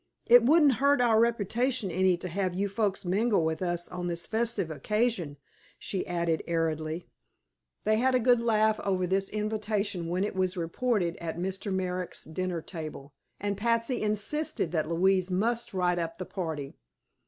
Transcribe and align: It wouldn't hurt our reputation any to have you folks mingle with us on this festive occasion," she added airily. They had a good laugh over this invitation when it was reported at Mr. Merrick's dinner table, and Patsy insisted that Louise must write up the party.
It 0.25 0.41
wouldn't 0.41 0.77
hurt 0.81 0.99
our 0.99 1.19
reputation 1.19 1.91
any 1.91 2.17
to 2.17 2.27
have 2.27 2.55
you 2.55 2.67
folks 2.69 3.05
mingle 3.05 3.45
with 3.45 3.61
us 3.61 3.87
on 3.87 4.07
this 4.07 4.25
festive 4.25 4.71
occasion," 4.71 5.37
she 5.77 6.07
added 6.07 6.41
airily. 6.47 7.07
They 7.83 7.97
had 7.97 8.15
a 8.15 8.19
good 8.19 8.39
laugh 8.41 8.79
over 8.79 9.05
this 9.05 9.29
invitation 9.29 10.07
when 10.07 10.23
it 10.23 10.33
was 10.35 10.57
reported 10.57 11.17
at 11.17 11.37
Mr. 11.37 11.71
Merrick's 11.71 12.23
dinner 12.23 12.63
table, 12.63 13.13
and 13.39 13.55
Patsy 13.55 14.01
insisted 14.01 14.71
that 14.71 14.89
Louise 14.89 15.29
must 15.29 15.71
write 15.71 15.99
up 15.99 16.17
the 16.17 16.25
party. 16.25 16.73